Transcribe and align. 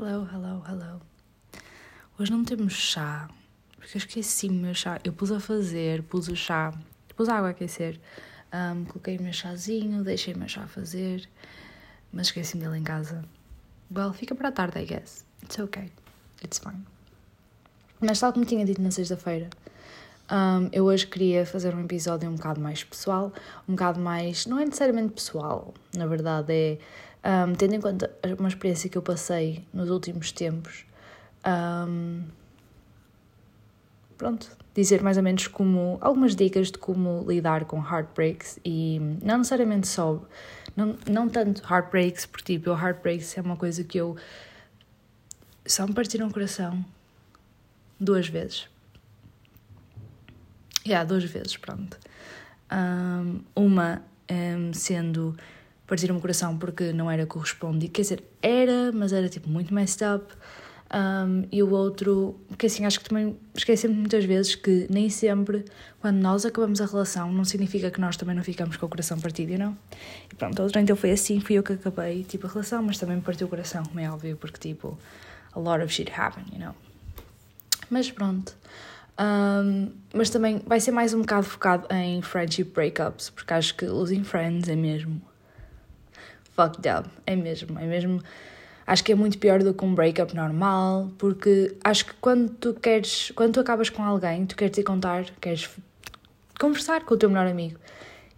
Hello, 0.00 0.28
hello, 0.32 0.62
hello. 0.64 1.00
Hoje 2.16 2.30
não 2.30 2.44
temos 2.44 2.72
chá, 2.72 3.28
porque 3.74 3.96
eu 3.96 3.98
esqueci 3.98 4.46
o 4.46 4.52
meu 4.52 4.72
chá. 4.72 5.00
Eu 5.02 5.12
pus 5.12 5.32
a 5.32 5.40
fazer, 5.40 6.04
pus 6.04 6.28
o 6.28 6.36
chá, 6.36 6.72
pus 7.16 7.28
a 7.28 7.34
água 7.34 7.48
a 7.48 7.50
aquecer, 7.50 7.98
um, 8.54 8.84
coloquei 8.84 9.18
o 9.18 9.22
meu 9.22 9.32
chazinho, 9.32 10.04
deixei 10.04 10.34
o 10.34 10.38
meu 10.38 10.48
chá 10.48 10.62
a 10.62 10.68
fazer, 10.68 11.28
mas 12.12 12.28
esqueci-me 12.28 12.62
dele 12.62 12.78
em 12.78 12.84
casa. 12.84 13.24
Well, 13.92 14.12
fica 14.12 14.36
para 14.36 14.50
a 14.50 14.52
tarde, 14.52 14.78
I 14.78 14.84
guess. 14.84 15.24
It's 15.42 15.58
okay. 15.58 15.90
It's 16.44 16.60
fine. 16.60 16.86
Mas 18.00 18.20
tal 18.20 18.32
como 18.32 18.44
tinha 18.44 18.64
dito 18.64 18.80
na 18.80 18.92
sexta-feira, 18.92 19.50
um, 20.30 20.68
eu 20.72 20.84
hoje 20.84 21.06
queria 21.06 21.46
fazer 21.46 21.74
um 21.74 21.80
episódio 21.80 22.28
um 22.28 22.34
bocado 22.34 22.60
mais 22.60 22.84
pessoal, 22.84 23.32
um 23.68 23.72
bocado 23.72 23.98
mais. 23.98 24.46
não 24.46 24.58
é 24.58 24.64
necessariamente 24.64 25.12
pessoal, 25.14 25.72
na 25.94 26.06
verdade 26.06 26.52
é. 26.52 26.78
Um, 27.24 27.52
tendo 27.54 27.74
em 27.74 27.80
conta 27.80 28.10
uma 28.38 28.48
experiência 28.48 28.88
que 28.88 28.96
eu 28.96 29.02
passei 29.02 29.64
nos 29.74 29.90
últimos 29.90 30.30
tempos, 30.30 30.84
um, 31.88 32.22
pronto, 34.16 34.48
dizer 34.74 35.02
mais 35.02 35.16
ou 35.16 35.22
menos 35.22 35.48
como 35.48 35.98
algumas 36.00 36.36
dicas 36.36 36.70
de 36.70 36.78
como 36.78 37.24
lidar 37.28 37.64
com 37.64 37.82
heartbreaks 37.82 38.60
e 38.64 39.00
não 39.20 39.38
necessariamente 39.38 39.88
só, 39.88 40.22
não, 40.76 40.96
não 41.10 41.28
tanto 41.28 41.62
heartbreaks, 41.62 42.24
porque 42.24 42.56
tipo, 42.56 42.70
heartbreaks 42.70 43.36
é 43.36 43.40
uma 43.40 43.56
coisa 43.56 43.82
que 43.82 43.98
eu 43.98 44.16
só 45.66 45.86
me 45.86 45.92
partiram 45.92 46.28
o 46.28 46.32
coração 46.32 46.84
duas 47.98 48.28
vezes. 48.28 48.68
Yeah, 50.88 51.04
duas 51.04 51.24
vezes, 51.24 51.56
pronto. 51.58 51.98
Um, 52.72 53.40
uma 53.54 54.02
um, 54.30 54.72
sendo 54.72 55.36
partiram-me 55.86 56.18
o 56.18 56.20
coração 56.20 56.56
porque 56.56 56.92
não 56.92 57.10
era 57.10 57.26
correspondido, 57.26 57.92
quer 57.92 58.02
dizer, 58.02 58.24
era, 58.40 58.90
mas 58.92 59.12
era 59.12 59.28
tipo 59.28 59.48
muito 59.50 59.72
messed 59.72 60.02
up. 60.04 60.34
Um, 60.90 61.46
e 61.52 61.62
o 61.62 61.70
outro, 61.70 62.40
que 62.56 62.64
assim, 62.64 62.86
acho 62.86 63.00
que 63.00 63.08
também 63.10 63.38
esquecemos 63.54 63.94
muitas 63.98 64.24
vezes 64.24 64.54
que 64.54 64.86
nem 64.88 65.10
sempre, 65.10 65.66
quando 66.00 66.16
nós 66.16 66.46
acabamos 66.46 66.80
a 66.80 66.86
relação, 66.86 67.30
não 67.30 67.44
significa 67.44 67.90
que 67.90 68.00
nós 68.00 68.16
também 68.16 68.34
não 68.34 68.42
ficamos 68.42 68.78
com 68.78 68.86
o 68.86 68.88
coração 68.88 69.20
partido, 69.20 69.58
não? 69.58 69.76
E 70.32 70.34
pronto, 70.34 70.62
então 70.78 70.96
foi 70.96 71.10
assim, 71.10 71.40
fui 71.40 71.58
eu 71.58 71.62
que 71.62 71.74
acabei, 71.74 72.24
tipo, 72.24 72.46
a 72.46 72.50
relação, 72.50 72.82
mas 72.82 72.96
também 72.96 73.16
me 73.16 73.22
partiu 73.22 73.46
o 73.46 73.50
coração, 73.50 73.84
como 73.84 74.00
é 74.00 74.10
óbvio, 74.10 74.38
porque, 74.38 74.58
tipo, 74.58 74.98
a 75.52 75.58
lot 75.58 75.84
of 75.84 75.92
shit 75.92 76.10
happened, 76.10 76.50
you 76.52 76.58
know? 76.58 76.74
Mas 77.90 78.10
pronto. 78.10 78.56
Um, 79.20 79.90
mas 80.14 80.30
também 80.30 80.60
vai 80.64 80.78
ser 80.78 80.92
mais 80.92 81.12
um 81.12 81.20
bocado 81.20 81.44
focado 81.44 81.86
em 81.92 82.22
friendship 82.22 82.70
breakups, 82.72 83.30
porque 83.30 83.52
acho 83.52 83.74
que 83.74 83.86
losing 83.86 84.22
friends 84.22 84.68
é 84.68 84.76
mesmo 84.76 85.20
fucked 86.58 86.88
up, 86.88 87.08
é 87.26 87.36
mesmo, 87.36 87.78
é 87.78 87.86
mesmo. 87.86 88.20
Acho 88.86 89.04
que 89.04 89.12
é 89.12 89.14
muito 89.14 89.38
pior 89.38 89.62
do 89.62 89.74
que 89.74 89.84
um 89.84 89.94
breakup 89.94 90.34
normal, 90.34 91.10
porque 91.18 91.76
acho 91.84 92.06
que 92.06 92.14
quando 92.20 92.48
tu 92.50 92.74
queres, 92.74 93.30
quando 93.36 93.54
tu 93.54 93.60
acabas 93.60 93.90
com 93.90 94.02
alguém, 94.02 94.46
tu 94.46 94.56
queres 94.56 94.74
te 94.74 94.82
contar, 94.82 95.26
queres 95.40 95.68
conversar 96.58 97.04
com 97.04 97.14
o 97.14 97.16
teu 97.16 97.28
melhor 97.28 97.46
amigo. 97.46 97.78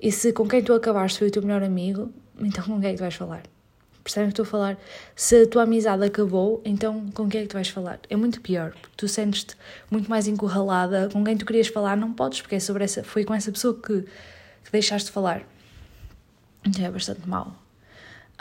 E 0.00 0.10
se 0.10 0.32
com 0.32 0.48
quem 0.48 0.62
tu 0.62 0.72
acabaste 0.72 1.18
foi 1.18 1.28
o 1.28 1.30
teu 1.30 1.42
melhor 1.42 1.62
amigo, 1.62 2.12
então 2.38 2.64
com 2.64 2.80
quem 2.80 2.88
é 2.88 2.92
que 2.92 2.98
tu 2.98 3.02
vais 3.02 3.14
falar? 3.14 3.42
Percebem 4.10 4.28
o 4.28 4.32
que 4.32 4.40
estou 4.40 4.42
a 4.42 4.46
falar? 4.46 4.78
Se 5.14 5.42
a 5.42 5.46
tua 5.46 5.62
amizade 5.62 6.04
acabou, 6.04 6.60
então 6.64 7.08
com 7.14 7.28
quem 7.28 7.40
é 7.40 7.42
que 7.44 7.50
tu 7.50 7.54
vais 7.54 7.68
falar? 7.68 8.00
É 8.08 8.16
muito 8.16 8.40
pior, 8.40 8.72
porque 8.72 8.96
tu 8.96 9.06
sentes-te 9.06 9.54
muito 9.88 10.10
mais 10.10 10.26
encurralada. 10.26 11.08
Com 11.12 11.22
quem 11.22 11.36
tu 11.36 11.46
querias 11.46 11.68
falar, 11.68 11.96
não 11.96 12.12
podes, 12.12 12.40
porque 12.40 12.56
é 12.56 12.60
sobre 12.60 12.82
essa, 12.82 13.04
foi 13.04 13.24
com 13.24 13.32
essa 13.32 13.52
pessoa 13.52 13.72
que, 13.72 14.02
que 14.64 14.72
deixaste 14.72 15.06
de 15.06 15.12
falar. 15.12 15.42
Então 16.66 16.84
é 16.84 16.90
bastante 16.90 17.28
mau. 17.28 17.56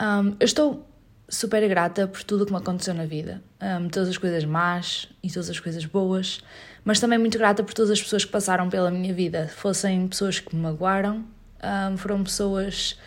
Um, 0.00 0.34
eu 0.40 0.44
estou 0.44 0.84
super 1.28 1.66
grata 1.68 2.08
por 2.08 2.24
tudo 2.24 2.42
o 2.42 2.46
que 2.46 2.52
me 2.52 2.58
aconteceu 2.58 2.92
na 2.92 3.04
vida, 3.04 3.40
um, 3.62 3.88
todas 3.88 4.08
as 4.08 4.18
coisas 4.18 4.44
más 4.44 5.08
e 5.22 5.30
todas 5.30 5.48
as 5.48 5.60
coisas 5.60 5.84
boas, 5.84 6.40
mas 6.84 6.98
também 6.98 7.16
muito 7.16 7.38
grata 7.38 7.62
por 7.62 7.72
todas 7.74 7.92
as 7.92 8.02
pessoas 8.02 8.24
que 8.24 8.32
passaram 8.32 8.68
pela 8.68 8.90
minha 8.90 9.14
vida, 9.14 9.46
fossem 9.54 10.08
pessoas 10.08 10.40
que 10.40 10.56
me 10.56 10.62
magoaram, 10.62 11.24
um, 11.62 11.96
foram 11.96 12.24
pessoas 12.24 12.98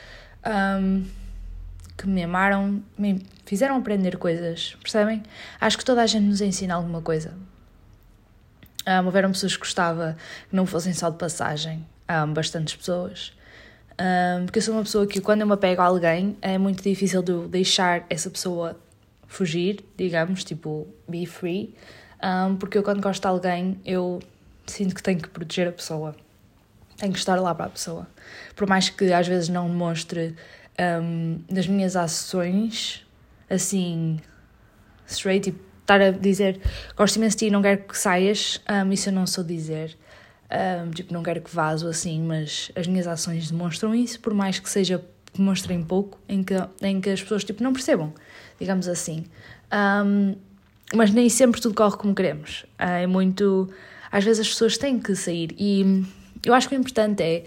que 1.98 2.08
me 2.08 2.24
amaram, 2.24 2.82
me 2.98 3.26
fizeram 3.46 3.78
aprender 3.78 4.18
coisas, 4.18 4.76
percebem? 4.82 5.24
Acho 5.60 5.78
que 5.78 5.86
toda 5.86 6.02
a 6.02 6.08
gente 6.08 6.26
nos 6.26 6.42
ensina 6.42 6.76
alguma 6.76 7.02
coisa. 7.02 7.34
Um, 8.86 9.06
houveram 9.06 9.32
pessoas 9.32 9.54
que 9.56 9.60
gostava 9.60 10.18
que 10.50 10.56
não 10.56 10.66
fossem 10.66 10.94
só 10.94 11.10
de 11.10 11.18
passagem, 11.18 11.86
um, 12.10 12.34
bastantes 12.34 12.76
pessoas. 12.76 13.34
Um, 13.94 14.46
porque 14.46 14.60
eu 14.60 14.64
sou 14.64 14.74
uma 14.74 14.84
pessoa 14.84 15.08
que, 15.08 15.22
quando 15.22 15.42
eu 15.42 15.48
me 15.48 15.54
apego 15.54 15.82
a 15.82 15.86
alguém, 15.86 16.38
é 16.42 16.58
muito 16.58 16.84
difícil 16.84 17.22
de 17.22 17.48
deixar 17.48 18.06
essa 18.10 18.30
pessoa 18.30 18.78
fugir, 19.28 19.84
digamos, 19.96 20.44
tipo, 20.44 20.88
be 21.08 21.26
free. 21.26 21.74
Um, 22.22 22.56
porque 22.56 22.78
eu, 22.78 22.84
quando 22.84 23.02
gosto 23.02 23.22
de 23.22 23.28
alguém, 23.28 23.80
eu 23.86 24.22
sinto 24.66 24.96
que 24.96 25.04
tenho 25.04 25.20
que 25.20 25.30
proteger 25.30 25.68
a 25.68 25.72
pessoa. 25.72 26.16
Tenho 26.98 27.14
que 27.14 27.20
estar 27.20 27.40
lá 27.40 27.54
para 27.56 27.66
a 27.66 27.70
pessoa. 27.70 28.08
Por 28.56 28.68
mais 28.68 28.90
que 28.90 29.12
às 29.14 29.28
vezes 29.28 29.50
não 29.50 29.68
mostre 29.70 30.36
um, 30.80 31.40
nas 31.50 31.68
minhas 31.68 31.96
ações, 31.96 33.06
assim, 33.50 34.20
straight, 35.08 35.52
tipo, 35.52 35.64
estar 35.82 36.02
a 36.02 36.12
dizer 36.12 36.60
gosto 36.96 37.18
imenso 37.18 37.38
de 37.38 37.46
ti, 37.46 37.52
não 37.52 37.62
quero 37.62 37.84
que 37.84 37.98
saias, 37.98 38.62
um, 38.70 38.92
isso 38.92 39.10
eu 39.10 39.14
não 39.14 39.28
sou 39.28 39.44
dizer. 39.44 39.98
Um, 40.52 40.92
tipo, 40.92 41.12
não 41.12 41.24
quero 41.24 41.42
que 41.42 41.54
vaso 41.54 41.88
assim, 41.88 42.22
mas 42.22 42.72
as 42.76 42.86
minhas 42.86 43.08
ações 43.08 43.50
demonstram 43.50 43.94
isso, 43.96 44.20
por 44.20 44.34
mais 44.34 44.60
que 44.60 44.70
seja 44.70 45.04
demonstrem 45.34 45.82
pouco, 45.82 46.20
em 46.30 46.44
que, 46.44 46.54
em 46.82 47.02
que 47.02 47.10
as 47.10 47.22
pessoas 47.22 47.44
tipo, 47.44 47.64
não 47.64 47.74
percebam, 47.74 48.14
digamos 48.60 48.88
assim. 48.88 49.26
Um, 49.74 50.36
mas 50.96 51.12
nem 51.12 51.28
sempre 51.28 51.60
tudo 51.60 51.74
corre 51.74 51.98
como 51.98 52.14
queremos. 52.14 52.66
É 52.78 53.08
muito. 53.08 53.70
Às 54.12 54.24
vezes 54.24 54.42
as 54.42 54.50
pessoas 54.50 54.78
têm 54.78 55.00
que 55.00 55.16
sair. 55.16 55.56
E 55.58 56.06
eu 56.46 56.54
acho 56.54 56.70
que 56.70 56.76
o 56.76 56.80
importante 56.80 57.24
é. 57.24 57.46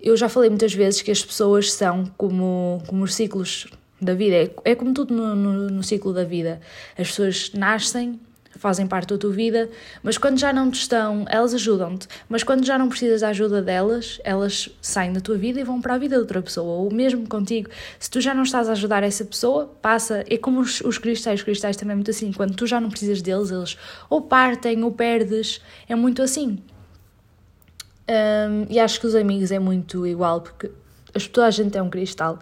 Eu 0.00 0.16
já 0.16 0.28
falei 0.28 0.48
muitas 0.48 0.72
vezes 0.72 1.02
que 1.02 1.10
as 1.10 1.24
pessoas 1.24 1.72
são 1.72 2.04
como, 2.16 2.82
como 2.86 3.02
os 3.02 3.14
ciclos 3.14 3.66
da 4.00 4.14
vida. 4.14 4.36
É, 4.36 4.50
é 4.72 4.74
como 4.74 4.94
tudo 4.94 5.14
no, 5.14 5.34
no, 5.34 5.70
no 5.70 5.82
ciclo 5.82 6.12
da 6.12 6.24
vida. 6.24 6.60
As 6.96 7.08
pessoas 7.08 7.52
nascem, 7.52 8.20
fazem 8.58 8.86
parte 8.86 9.08
da 9.08 9.18
tua 9.18 9.30
vida, 9.30 9.68
mas 10.02 10.18
quando 10.18 10.38
já 10.38 10.52
não 10.52 10.70
te 10.70 10.80
estão, 10.80 11.24
elas 11.28 11.54
ajudam-te, 11.54 12.08
mas 12.28 12.42
quando 12.42 12.64
já 12.64 12.76
não 12.78 12.88
precisas 12.88 13.20
da 13.20 13.28
ajuda 13.28 13.62
delas, 13.62 14.20
elas 14.24 14.68
saem 14.80 15.12
da 15.12 15.20
tua 15.20 15.36
vida 15.36 15.60
e 15.60 15.64
vão 15.64 15.80
para 15.80 15.94
a 15.94 15.98
vida 15.98 16.16
de 16.16 16.20
outra 16.20 16.42
pessoa, 16.42 16.78
ou 16.80 16.92
mesmo 16.92 17.26
contigo. 17.28 17.70
Se 17.98 18.10
tu 18.10 18.20
já 18.20 18.34
não 18.34 18.42
estás 18.42 18.68
a 18.68 18.72
ajudar 18.72 19.02
essa 19.02 19.24
pessoa, 19.24 19.66
passa. 19.80 20.24
É 20.28 20.36
como 20.36 20.60
os, 20.60 20.80
os 20.80 20.98
cristais, 20.98 21.40
os 21.40 21.44
cristais 21.44 21.76
também 21.76 21.92
é 21.92 21.96
muito 21.96 22.10
assim, 22.10 22.32
quando 22.32 22.54
tu 22.54 22.66
já 22.66 22.80
não 22.80 22.90
precisas 22.90 23.22
deles, 23.22 23.50
eles 23.50 23.76
ou 24.10 24.22
partem 24.22 24.82
ou 24.82 24.92
perdes, 24.92 25.60
é 25.88 25.94
muito 25.94 26.22
assim. 26.22 26.58
Um, 28.08 28.66
e 28.70 28.80
acho 28.80 29.00
que 29.00 29.06
os 29.06 29.14
amigos 29.14 29.52
é 29.52 29.58
muito 29.58 30.06
igual, 30.06 30.40
porque 30.40 30.70
toda 31.30 31.46
a 31.46 31.50
gente 31.50 31.76
é 31.76 31.82
um 31.82 31.90
cristal, 31.90 32.38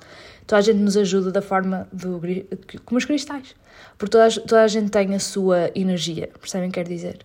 toda 0.47 0.61
a 0.61 0.63
gente 0.63 0.79
nos 0.79 0.97
ajuda 0.97 1.33
da 1.33 1.43
forma 1.43 1.89
do, 1.93 2.21
como 2.85 2.99
os 2.99 3.05
cristais. 3.05 3.55
Porque 3.99 4.13
toda 4.13 4.27
a, 4.27 4.31
toda 4.31 4.63
a 4.63 4.69
gente 4.69 4.91
tem 4.91 5.15
a 5.15 5.19
sua 5.19 5.71
energia, 5.75 6.31
percebem 6.41 6.69
o 6.69 6.73
que 6.73 6.81
quer 6.81 6.89
dizer? 6.89 7.19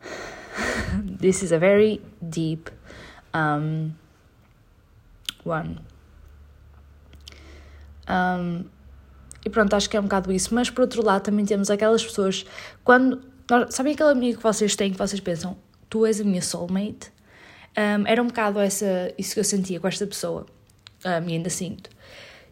This 1.20 1.42
is 1.42 1.52
a 1.52 1.58
very 1.58 2.02
deep 2.20 2.70
um, 3.34 3.92
one. 5.44 5.78
Um, 8.08 8.64
e 9.44 9.50
pronto, 9.50 9.74
acho 9.74 9.88
que 9.88 9.96
é 9.96 10.00
um 10.00 10.04
bocado 10.04 10.32
isso. 10.32 10.54
Mas 10.54 10.68
por 10.70 10.82
outro 10.82 11.04
lado, 11.04 11.22
também 11.22 11.44
temos 11.44 11.70
aquelas 11.70 12.04
pessoas. 12.04 12.44
Quando. 12.84 13.20
Sabem 13.70 13.94
aquele 13.94 14.10
amigo 14.10 14.36
que 14.36 14.42
vocês 14.42 14.76
têm 14.76 14.92
que 14.92 14.98
vocês 14.98 15.20
pensam, 15.20 15.56
tu 15.88 16.04
és 16.04 16.20
a 16.20 16.24
minha 16.24 16.42
soulmate? 16.42 17.10
Um, 17.78 18.06
era 18.08 18.20
um 18.20 18.26
bocado 18.26 18.58
essa, 18.58 19.14
isso 19.16 19.34
que 19.34 19.40
eu 19.40 19.44
sentia 19.44 19.78
com 19.78 19.86
esta 19.86 20.04
pessoa. 20.04 20.46
Um, 21.04 21.28
e 21.28 21.34
ainda 21.34 21.48
sinto. 21.48 21.88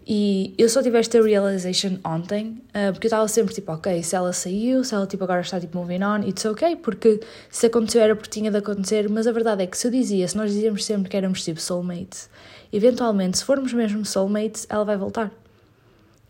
E 0.06 0.54
eu 0.56 0.68
só 0.68 0.80
tive 0.84 0.96
esta 0.98 1.20
realization 1.20 1.98
ontem, 2.04 2.62
uh, 2.68 2.92
porque 2.92 3.06
eu 3.06 3.08
estava 3.08 3.26
sempre 3.26 3.52
tipo, 3.52 3.72
ok, 3.72 4.04
se 4.04 4.14
ela 4.14 4.32
saiu, 4.32 4.84
se 4.84 4.94
ela 4.94 5.04
tipo 5.04 5.24
agora 5.24 5.40
está 5.40 5.58
tipo 5.58 5.76
moving 5.76 6.04
on, 6.04 6.20
it's 6.20 6.44
ok, 6.44 6.76
porque 6.76 7.18
se 7.50 7.66
aconteceu 7.66 8.00
era 8.00 8.14
porque 8.14 8.30
tinha 8.30 8.52
de 8.52 8.58
acontecer, 8.58 9.08
mas 9.08 9.26
a 9.26 9.32
verdade 9.32 9.64
é 9.64 9.66
que 9.66 9.76
se 9.76 9.88
eu 9.88 9.90
dizia, 9.90 10.28
se 10.28 10.36
nós 10.36 10.52
dizíamos 10.52 10.84
sempre 10.84 11.08
que 11.08 11.16
éramos 11.16 11.42
tipo 11.42 11.60
soulmates, 11.60 12.30
eventualmente, 12.72 13.38
se 13.38 13.44
formos 13.44 13.72
mesmo 13.72 14.06
soulmates, 14.06 14.64
ela 14.70 14.84
vai 14.84 14.96
voltar. 14.96 15.32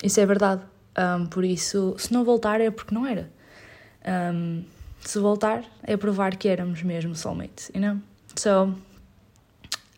Isso 0.02 0.18
é 0.20 0.24
verdade. 0.24 0.62
Um, 0.98 1.26
por 1.26 1.44
isso, 1.44 1.94
se 1.98 2.10
não 2.14 2.24
voltar 2.24 2.62
é 2.62 2.70
porque 2.70 2.94
não 2.94 3.06
era. 3.06 3.30
Um, 4.34 4.64
se 5.02 5.18
voltar 5.18 5.62
é 5.82 5.98
provar 5.98 6.36
que 6.36 6.48
éramos 6.48 6.82
mesmo 6.82 7.14
soulmates, 7.14 7.70
you 7.74 7.80
know? 7.82 7.98
So, 8.36 8.74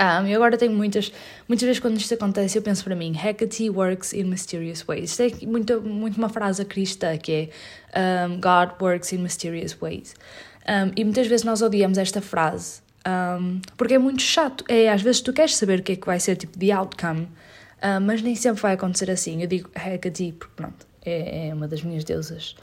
um, 0.00 0.26
e 0.26 0.34
agora 0.34 0.56
tenho 0.56 0.72
muitas, 0.72 1.12
muitas 1.48 1.66
vezes 1.66 1.80
quando 1.80 1.96
isto 1.96 2.14
acontece 2.14 2.56
eu 2.56 2.62
penso 2.62 2.84
para 2.84 2.94
mim, 2.94 3.12
Hecate 3.16 3.68
works 3.68 4.12
in 4.12 4.24
mysterious 4.24 4.84
ways. 4.86 5.10
Isto 5.10 5.22
é 5.22 5.46
muito, 5.46 5.80
muito 5.80 6.18
uma 6.18 6.28
frase 6.28 6.64
cristã 6.64 7.16
que 7.18 7.50
é 7.92 8.26
um, 8.28 8.40
God 8.40 8.80
works 8.80 9.12
in 9.12 9.18
mysterious 9.18 9.76
ways. 9.80 10.14
Um, 10.68 10.92
e 10.96 11.04
muitas 11.04 11.26
vezes 11.26 11.44
nós 11.44 11.62
odiamos 11.62 11.98
esta 11.98 12.20
frase 12.20 12.80
um, 13.06 13.60
porque 13.76 13.94
é 13.94 13.98
muito 13.98 14.22
chato. 14.22 14.64
É, 14.68 14.88
às 14.88 15.02
vezes 15.02 15.20
tu 15.20 15.32
queres 15.32 15.56
saber 15.56 15.80
o 15.80 15.82
que 15.82 15.92
é 15.92 15.96
que 15.96 16.06
vai 16.06 16.20
ser 16.20 16.36
tipo 16.36 16.56
the 16.56 16.70
outcome, 16.72 17.28
mas 18.02 18.22
nem 18.22 18.34
sempre 18.34 18.60
vai 18.60 18.74
acontecer 18.74 19.10
assim. 19.10 19.40
Eu 19.40 19.48
digo 19.48 19.70
Hecate 19.74 20.32
porque 20.38 20.54
pronto, 20.54 20.86
é, 21.04 21.48
é 21.48 21.54
uma 21.54 21.66
das 21.66 21.82
minhas 21.82 22.04
deusas, 22.04 22.54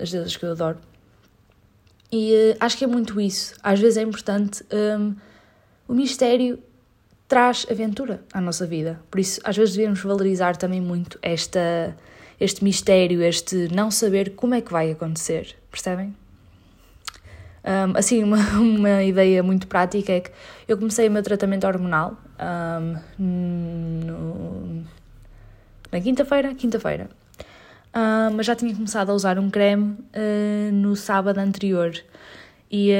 as 0.00 0.10
deusas 0.10 0.36
que 0.36 0.44
eu 0.44 0.52
adoro. 0.52 0.78
E 2.10 2.52
uh, 2.52 2.56
acho 2.60 2.76
que 2.76 2.84
é 2.84 2.86
muito 2.86 3.18
isso. 3.20 3.54
Às 3.62 3.80
vezes 3.80 3.96
é 3.96 4.02
importante. 4.02 4.62
O 5.88 5.94
mistério 5.94 6.58
traz 7.28 7.66
aventura 7.70 8.22
à 8.32 8.40
nossa 8.40 8.66
vida. 8.66 9.00
Por 9.10 9.18
isso, 9.18 9.40
às 9.42 9.56
vezes 9.56 9.74
devemos 9.74 10.00
valorizar 10.02 10.56
também 10.56 10.80
muito 10.80 11.18
esta, 11.22 11.96
este 12.38 12.62
mistério, 12.62 13.22
este 13.22 13.68
não 13.74 13.90
saber 13.90 14.34
como 14.34 14.54
é 14.54 14.60
que 14.60 14.70
vai 14.70 14.90
acontecer. 14.90 15.56
Percebem? 15.70 16.14
Um, 17.64 17.96
assim, 17.96 18.22
uma, 18.22 18.36
uma 18.58 19.02
ideia 19.02 19.42
muito 19.42 19.66
prática 19.66 20.12
é 20.12 20.20
que 20.20 20.30
eu 20.68 20.76
comecei 20.76 21.08
o 21.08 21.10
meu 21.10 21.22
tratamento 21.22 21.66
hormonal 21.66 22.18
um, 23.18 23.24
no, 24.04 24.84
na 25.90 26.00
quinta-feira, 26.00 26.54
quinta-feira. 26.54 27.08
Mas 28.34 28.46
já 28.46 28.54
tinha 28.54 28.74
começado 28.74 29.10
a 29.10 29.14
usar 29.14 29.38
um 29.38 29.50
creme 29.50 29.92
uh, 29.92 30.72
no 30.72 30.96
sábado 30.96 31.38
anterior 31.38 31.92
e 32.70 32.90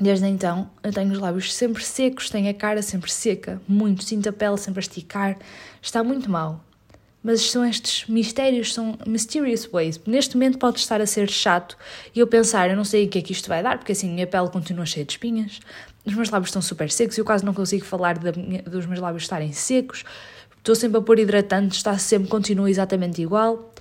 desde 0.00 0.26
então 0.26 0.70
eu 0.82 0.92
tenho 0.92 1.12
os 1.12 1.18
lábios 1.18 1.52
sempre 1.52 1.82
secos, 1.84 2.30
tenho 2.30 2.50
a 2.50 2.54
cara 2.54 2.82
sempre 2.82 3.10
seca, 3.10 3.60
muito, 3.66 4.04
sinto 4.04 4.28
a 4.28 4.32
pele 4.32 4.58
sempre 4.58 4.80
a 4.80 4.82
esticar, 4.82 5.36
está 5.80 6.02
muito 6.04 6.30
mal 6.30 6.64
mas 7.26 7.50
são 7.50 7.66
estes 7.66 8.06
mistérios, 8.06 8.72
são 8.72 8.96
mysterious 9.04 9.66
ways. 9.66 10.00
Neste 10.06 10.36
momento 10.36 10.58
pode 10.58 10.78
estar 10.78 11.00
a 11.00 11.06
ser 11.06 11.28
chato 11.28 11.76
e 12.14 12.20
eu 12.20 12.26
pensar, 12.28 12.70
eu 12.70 12.76
não 12.76 12.84
sei 12.84 13.06
o 13.06 13.08
que 13.08 13.18
é 13.18 13.20
que 13.20 13.32
isto 13.32 13.48
vai 13.48 13.64
dar, 13.64 13.78
porque 13.78 13.90
assim, 13.90 14.08
a 14.08 14.12
minha 14.12 14.26
pele 14.28 14.48
continua 14.48 14.86
cheia 14.86 15.04
de 15.04 15.14
espinhas, 15.14 15.58
os 16.04 16.14
meus 16.14 16.30
lábios 16.30 16.50
estão 16.50 16.62
super 16.62 16.88
secos, 16.88 17.18
eu 17.18 17.24
quase 17.24 17.44
não 17.44 17.52
consigo 17.52 17.84
falar 17.84 18.16
minha, 18.36 18.62
dos 18.62 18.86
meus 18.86 19.00
lábios 19.00 19.24
estarem 19.24 19.52
secos, 19.52 20.04
estou 20.56 20.76
sempre 20.76 20.98
a 20.98 21.00
pôr 21.00 21.18
hidratante, 21.18 21.76
está 21.76 21.98
sempre, 21.98 22.28
continua 22.28 22.70
exatamente 22.70 23.20
igual. 23.20 23.74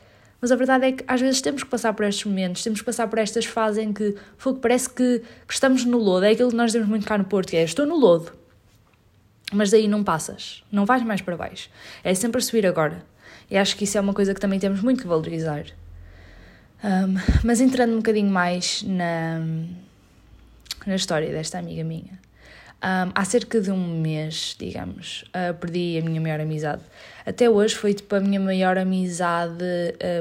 Mas 0.45 0.51
a 0.51 0.55
verdade 0.55 0.85
é 0.85 0.91
que 0.91 1.03
às 1.07 1.19
vezes 1.19 1.41
temos 1.41 1.63
que 1.63 1.69
passar 1.71 1.91
por 1.95 2.05
estes 2.05 2.23
momentos, 2.23 2.61
temos 2.61 2.79
que 2.79 2.85
passar 2.85 3.07
por 3.07 3.17
estas 3.17 3.45
fases 3.45 3.83
em 3.83 3.91
que 3.91 4.15
fogo, 4.37 4.59
parece 4.59 4.87
que, 4.87 5.23
que 5.47 5.51
estamos 5.51 5.83
no 5.85 5.97
lodo. 5.97 6.23
É 6.23 6.33
aquilo 6.33 6.51
que 6.51 6.55
nós 6.55 6.71
temos 6.71 6.87
muito 6.87 7.03
cá 7.03 7.17
no 7.17 7.23
Porto, 7.23 7.51
é 7.55 7.63
estou 7.63 7.83
no 7.83 7.95
lodo, 7.95 8.31
mas 9.51 9.71
daí 9.71 9.87
não 9.87 10.03
passas, 10.03 10.63
não 10.71 10.85
vais 10.85 11.01
mais 11.01 11.19
para 11.19 11.35
baixo. 11.35 11.67
É 12.03 12.13
sempre 12.13 12.37
a 12.37 12.41
subir 12.43 12.63
agora. 12.67 13.03
E 13.49 13.57
acho 13.57 13.75
que 13.75 13.85
isso 13.85 13.97
é 13.97 14.01
uma 14.01 14.13
coisa 14.13 14.35
que 14.35 14.39
também 14.39 14.59
temos 14.59 14.81
muito 14.81 15.01
que 15.01 15.07
valorizar. 15.07 15.65
Um, 16.83 17.15
mas 17.43 17.59
entrando 17.59 17.93
um 17.93 17.97
bocadinho 17.97 18.29
mais 18.29 18.83
na, 18.83 19.39
na 20.85 20.95
história 20.95 21.31
desta 21.31 21.57
amiga 21.57 21.83
minha. 21.83 22.19
Um, 22.85 23.11
há 23.15 23.25
cerca 23.25 23.59
de 23.59 23.71
um 23.71 23.99
mês, 23.99 24.55
digamos, 24.59 25.25
uh, 25.29 25.55
perdi 25.55 25.97
a 25.97 26.05
minha 26.05 26.21
maior 26.21 26.39
amizade. 26.39 26.83
Até 27.25 27.49
hoje 27.49 27.73
foi 27.73 27.95
tipo 27.95 28.13
a 28.15 28.19
minha 28.19 28.39
maior 28.39 28.77
amizade 28.77 29.63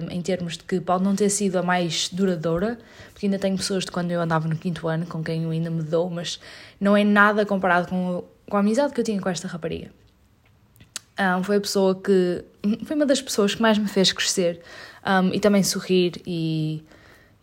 um, 0.02 0.10
em 0.10 0.22
termos 0.22 0.56
de 0.56 0.64
que 0.64 0.80
pode 0.80 1.04
não 1.04 1.14
ter 1.14 1.28
sido 1.28 1.58
a 1.58 1.62
mais 1.62 2.08
duradoura, 2.08 2.78
porque 3.12 3.26
ainda 3.26 3.38
tenho 3.38 3.54
pessoas 3.58 3.84
de 3.84 3.90
quando 3.90 4.12
eu 4.12 4.18
andava 4.18 4.48
no 4.48 4.56
quinto 4.56 4.88
ano 4.88 5.04
com 5.04 5.22
quem 5.22 5.42
eu 5.42 5.50
ainda 5.50 5.68
me 5.68 5.82
dou, 5.82 6.08
mas 6.08 6.40
não 6.80 6.96
é 6.96 7.04
nada 7.04 7.44
comparado 7.44 7.86
com, 7.86 8.24
com 8.48 8.56
a 8.56 8.60
amizade 8.60 8.94
que 8.94 9.00
eu 9.02 9.04
tinha 9.04 9.20
com 9.20 9.28
esta 9.28 9.46
rapariga. 9.46 9.90
Um, 11.20 11.44
foi 11.44 11.56
a 11.56 11.60
pessoa 11.60 11.94
que. 11.94 12.42
Foi 12.86 12.96
uma 12.96 13.04
das 13.04 13.20
pessoas 13.20 13.54
que 13.54 13.60
mais 13.60 13.76
me 13.76 13.86
fez 13.86 14.10
crescer 14.10 14.62
e 15.34 15.38
também 15.38 15.62
sorrir 15.62 16.14
e, 16.26 16.82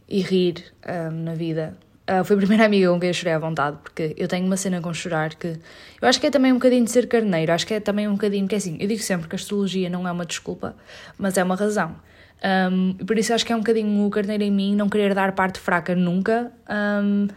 e 0.09 0.19
rir 0.21 0.73
na 1.13 1.35
vida. 1.35 1.77
Uh, 2.11 2.23
foi 2.25 2.35
a 2.35 2.39
primeira 2.39 2.65
amiga 2.65 2.89
com 2.89 2.99
quem 2.99 3.09
eu 3.09 3.13
chorei 3.13 3.33
à 3.33 3.39
vontade, 3.39 3.77
porque 3.81 4.13
eu 4.17 4.27
tenho 4.27 4.45
uma 4.45 4.57
cena 4.57 4.81
com 4.81 4.93
chorar 4.93 5.35
que. 5.35 5.59
Eu 6.01 6.07
acho 6.07 6.19
que 6.19 6.27
é 6.27 6.31
também 6.31 6.51
um 6.51 6.55
bocadinho 6.55 6.83
de 6.83 6.91
ser 6.91 7.07
carneiro, 7.07 7.53
acho 7.53 7.65
que 7.65 7.73
é 7.73 7.79
também 7.79 8.07
um 8.07 8.13
bocadinho. 8.13 8.47
Que 8.47 8.55
é 8.55 8.57
assim, 8.57 8.77
eu 8.79 8.87
digo 8.87 9.01
sempre 9.01 9.27
que 9.27 9.35
a 9.35 9.37
astrologia 9.37 9.89
não 9.89 10.07
é 10.07 10.11
uma 10.11 10.25
desculpa, 10.25 10.75
mas 11.17 11.37
é 11.37 11.43
uma 11.43 11.55
razão. 11.55 11.95
Um, 12.43 12.93
por 13.05 13.17
isso 13.17 13.33
acho 13.33 13.45
que 13.45 13.53
é 13.53 13.55
um 13.55 13.59
bocadinho 13.59 14.05
o 14.05 14.09
carneiro 14.09 14.43
em 14.43 14.49
mim 14.51 14.75
não 14.75 14.89
querer 14.89 15.13
dar 15.13 15.31
parte 15.33 15.59
fraca 15.59 15.95
nunca. 15.95 16.51
Um, 16.69 17.27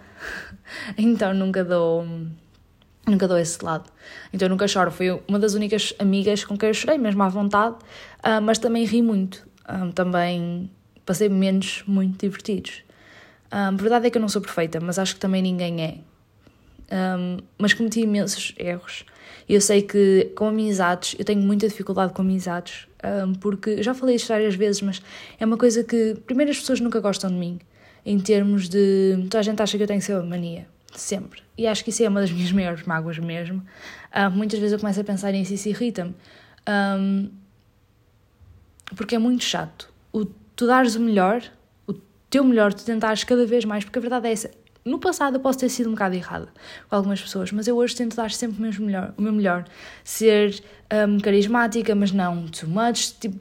então 0.98 1.32
nunca 1.34 1.62
dou 1.62 2.06
Nunca 3.06 3.28
dou 3.28 3.38
esse 3.38 3.62
lado. 3.62 3.90
Então 4.32 4.48
nunca 4.48 4.66
choro. 4.66 4.90
Foi 4.90 5.22
uma 5.28 5.38
das 5.38 5.54
únicas 5.54 5.92
amigas 5.98 6.44
com 6.44 6.56
quem 6.56 6.70
eu 6.70 6.74
chorei, 6.74 6.96
mesmo 6.96 7.22
à 7.22 7.28
vontade, 7.28 7.76
uh, 8.24 8.40
mas 8.42 8.58
também 8.58 8.84
ri 8.84 9.02
muito. 9.02 9.46
Um, 9.68 9.88
ah, 9.88 9.92
também 9.94 10.70
passei 11.04 11.28
momentos 11.28 11.84
muito 11.86 12.18
divertidos. 12.20 12.82
Um, 13.54 13.76
verdade 13.76 14.08
é 14.08 14.10
que 14.10 14.18
eu 14.18 14.20
não 14.20 14.28
sou 14.28 14.42
perfeita, 14.42 14.80
mas 14.80 14.98
acho 14.98 15.14
que 15.14 15.20
também 15.20 15.40
ninguém 15.40 15.82
é. 15.82 15.98
Um, 17.16 17.38
mas 17.56 17.72
cometi 17.72 18.00
imensos 18.00 18.52
erros. 18.58 19.04
Eu 19.48 19.60
sei 19.60 19.82
que 19.82 20.32
com 20.34 20.48
amizades, 20.48 21.14
eu 21.18 21.24
tenho 21.24 21.40
muita 21.40 21.68
dificuldade 21.68 22.12
com 22.12 22.22
amizades, 22.22 22.88
porque 23.40 23.82
já 23.82 23.94
falei 23.94 24.16
isto 24.16 24.28
várias 24.28 24.54
vezes, 24.54 24.80
mas 24.82 25.02
é 25.38 25.44
uma 25.44 25.56
coisa 25.56 25.84
que, 25.84 26.16
primeiro, 26.26 26.50
as 26.50 26.58
pessoas 26.58 26.80
nunca 26.80 26.98
gostam 26.98 27.30
de 27.30 27.36
mim, 27.36 27.60
em 28.04 28.18
termos 28.18 28.68
de. 28.68 29.18
Toda 29.24 29.38
a 29.38 29.42
gente 29.42 29.62
acha 29.62 29.76
que 29.76 29.82
eu 29.82 29.86
tenho 29.86 30.00
que 30.00 30.06
ser 30.06 30.14
uma 30.14 30.24
mania 30.24 30.66
sempre. 30.98 31.42
E 31.56 31.66
acho 31.66 31.84
que 31.84 31.90
isso 31.90 32.02
é 32.02 32.08
uma 32.08 32.20
das 32.20 32.30
minhas 32.32 32.52
maiores 32.52 32.84
mágoas 32.84 33.18
mesmo. 33.18 33.62
Muitas 34.32 34.58
vezes 34.58 34.72
eu 34.72 34.78
começo 34.78 35.00
a 35.00 35.04
pensar 35.04 35.32
nisso 35.32 35.52
e 35.52 35.54
isso 35.56 35.68
irrita-me. 35.68 36.14
Um, 36.68 37.30
porque 38.96 39.14
é 39.14 39.18
muito 39.18 39.44
chato. 39.44 39.92
O, 40.12 40.24
tu 40.24 40.66
dares 40.66 40.94
o 40.94 41.00
melhor, 41.00 41.42
teu 42.34 42.42
melhor, 42.42 42.74
tu 42.74 42.84
tentares 42.84 43.22
cada 43.22 43.46
vez 43.46 43.64
mais, 43.64 43.84
porque 43.84 43.96
a 43.96 44.02
verdade 44.02 44.26
é 44.26 44.32
essa. 44.32 44.50
No 44.84 44.98
passado 44.98 45.36
eu 45.36 45.40
posso 45.40 45.60
ter 45.60 45.68
sido 45.68 45.88
um 45.88 45.92
bocado 45.92 46.16
errada 46.16 46.48
com 46.88 46.96
algumas 46.96 47.22
pessoas, 47.22 47.52
mas 47.52 47.68
eu 47.68 47.76
hoje 47.76 47.94
tento 47.94 48.16
dar 48.16 48.32
sempre 48.32 48.58
o 48.58 48.60
meu 48.60 48.72
melhor. 48.80 49.14
O 49.16 49.22
meu 49.22 49.32
melhor. 49.32 49.64
Ser 50.02 50.60
um, 51.08 51.20
carismática, 51.20 51.94
mas 51.94 52.10
não 52.10 52.48
too 52.48 52.68
much. 52.68 53.12
Tipo, 53.20 53.38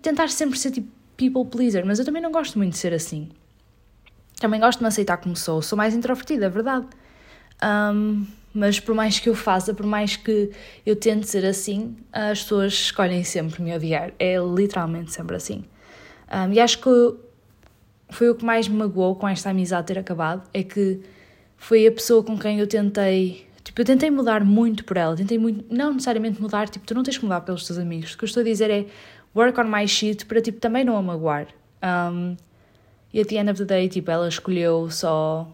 tentar 0.00 0.30
sempre 0.30 0.58
ser 0.58 0.70
tipo 0.70 0.88
people 1.18 1.44
pleaser, 1.44 1.84
mas 1.84 1.98
eu 1.98 2.04
também 2.06 2.22
não 2.22 2.32
gosto 2.32 2.56
muito 2.56 2.72
de 2.72 2.78
ser 2.78 2.94
assim. 2.94 3.28
Também 4.40 4.58
gosto 4.58 4.78
de 4.78 4.84
me 4.84 4.88
aceitar 4.88 5.18
como 5.18 5.36
sou, 5.36 5.60
sou 5.60 5.76
mais 5.76 5.94
introvertida, 5.94 6.46
é 6.46 6.48
verdade. 6.48 6.86
Um, 7.62 8.26
mas 8.54 8.80
por 8.80 8.94
mais 8.94 9.18
que 9.18 9.28
eu 9.28 9.34
faça, 9.34 9.74
por 9.74 9.84
mais 9.84 10.16
que 10.16 10.50
eu 10.86 10.96
tente 10.96 11.28
ser 11.28 11.44
assim, 11.44 11.94
as 12.10 12.42
pessoas 12.42 12.72
escolhem 12.72 13.22
sempre 13.22 13.62
me 13.62 13.76
odiar. 13.76 14.12
É 14.18 14.36
literalmente 14.38 15.12
sempre 15.12 15.36
assim. 15.36 15.62
Um, 16.32 16.54
e 16.54 16.58
acho 16.58 16.78
que 16.78 17.27
foi 18.10 18.30
o 18.30 18.34
que 18.34 18.44
mais 18.44 18.68
me 18.68 18.76
magoou 18.76 19.14
com 19.16 19.28
esta 19.28 19.50
amizade 19.50 19.86
ter 19.86 19.98
acabado, 19.98 20.42
é 20.52 20.62
que 20.62 21.00
foi 21.56 21.86
a 21.86 21.92
pessoa 21.92 22.22
com 22.22 22.38
quem 22.38 22.60
eu 22.60 22.66
tentei. 22.66 23.46
Tipo, 23.62 23.80
eu 23.82 23.84
tentei 23.84 24.10
mudar 24.10 24.44
muito 24.44 24.84
por 24.84 24.96
ela, 24.96 25.14
tentei 25.16 25.38
muito. 25.38 25.64
Não 25.72 25.92
necessariamente 25.92 26.40
mudar, 26.40 26.68
tipo, 26.68 26.86
tu 26.86 26.94
não 26.94 27.02
tens 27.02 27.18
que 27.18 27.24
mudar 27.24 27.42
pelos 27.42 27.66
teus 27.66 27.78
amigos. 27.78 28.14
O 28.14 28.18
que 28.18 28.24
eu 28.24 28.26
estou 28.26 28.40
a 28.40 28.44
dizer 28.44 28.70
é 28.70 28.86
work 29.36 29.60
on 29.60 29.64
my 29.64 29.86
shit 29.86 30.24
para, 30.24 30.40
tipo, 30.40 30.58
também 30.58 30.84
não 30.84 30.96
a 30.96 31.02
magoar. 31.02 31.48
Um, 31.82 32.36
e 33.12 33.20
at 33.20 33.28
the 33.28 33.36
end 33.36 33.50
of 33.50 33.58
the 33.58 33.64
day, 33.64 33.88
tipo, 33.88 34.10
ela 34.10 34.28
escolheu 34.28 34.90
só. 34.90 35.48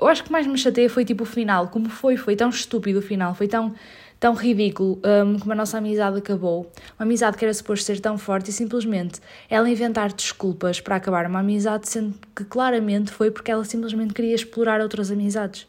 Eu 0.00 0.08
acho 0.08 0.24
que 0.24 0.32
mais 0.32 0.46
me 0.46 0.58
chateia 0.58 0.90
foi 0.90 1.04
tipo 1.04 1.22
o 1.22 1.26
final, 1.26 1.68
como 1.68 1.88
foi, 1.88 2.18
foi 2.18 2.36
tão 2.36 2.50
estúpido 2.50 2.98
o 2.98 3.02
final, 3.02 3.34
foi 3.34 3.48
tão, 3.48 3.74
tão 4.18 4.34
ridículo 4.34 4.98
um, 5.04 5.38
como 5.38 5.52
a 5.52 5.54
nossa 5.54 5.78
amizade 5.78 6.18
acabou. 6.18 6.70
Uma 6.98 7.04
amizade 7.04 7.36
que 7.36 7.44
era 7.44 7.52
suposto 7.52 7.84
ser 7.84 8.00
tão 8.00 8.16
forte 8.16 8.50
e 8.50 8.52
simplesmente 8.52 9.20
ela 9.48 9.68
inventar 9.68 10.12
desculpas 10.12 10.80
para 10.80 10.96
acabar 10.96 11.26
uma 11.26 11.40
amizade, 11.40 11.88
sendo 11.88 12.14
que 12.34 12.44
claramente 12.44 13.10
foi 13.10 13.30
porque 13.30 13.50
ela 13.50 13.64
simplesmente 13.64 14.14
queria 14.14 14.34
explorar 14.34 14.80
outras 14.80 15.10
amizades. 15.10 15.66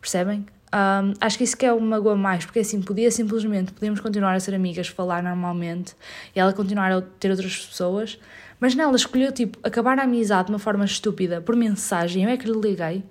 Percebem? 0.00 0.46
Um, 0.72 1.14
acho 1.20 1.38
que 1.38 1.44
isso 1.44 1.56
que 1.56 1.64
é 1.64 1.72
uma 1.72 1.96
magoa 1.96 2.14
mais, 2.14 2.44
porque 2.44 2.58
assim, 2.58 2.82
podia 2.82 3.10
simplesmente, 3.10 3.72
podíamos 3.72 4.00
continuar 4.00 4.34
a 4.34 4.40
ser 4.40 4.54
amigas, 4.54 4.88
falar 4.88 5.22
normalmente 5.22 5.96
e 6.36 6.40
ela 6.40 6.52
continuar 6.52 6.92
a 6.92 7.00
ter 7.00 7.30
outras 7.30 7.66
pessoas, 7.66 8.18
mas 8.60 8.74
não, 8.74 8.84
ela 8.84 8.96
escolheu, 8.96 9.32
tipo, 9.32 9.58
acabar 9.62 9.98
a 9.98 10.02
amizade 10.02 10.46
de 10.46 10.52
uma 10.52 10.58
forma 10.58 10.84
estúpida, 10.84 11.40
por 11.40 11.56
mensagem, 11.56 12.24
eu 12.24 12.30
é 12.30 12.36
que 12.36 12.46
lhe 12.46 12.60
liguei. 12.60 13.02